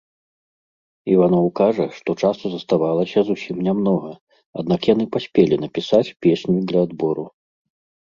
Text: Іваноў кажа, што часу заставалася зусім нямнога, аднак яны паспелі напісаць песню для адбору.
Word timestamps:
Іваноў 1.15 1.45
кажа, 1.59 1.85
што 1.97 2.09
часу 2.23 2.45
заставалася 2.55 3.19
зусім 3.29 3.57
нямнога, 3.69 4.11
аднак 4.63 4.81
яны 4.95 5.05
паспелі 5.19 5.63
напісаць 5.69 6.05
песню 6.29 6.57
для 6.67 6.79
адбору. 6.91 7.23